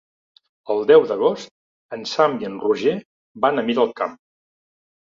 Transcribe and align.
El 0.73 0.79
deu 0.91 1.05
d'agost 1.11 1.53
en 1.99 2.09
Sam 2.15 2.41
i 2.45 2.51
en 2.51 2.59
Roger 2.65 2.99
van 3.47 3.65
a 3.65 3.67
Miralcamp. 3.71 4.19